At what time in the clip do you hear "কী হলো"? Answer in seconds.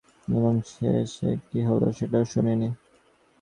1.47-1.87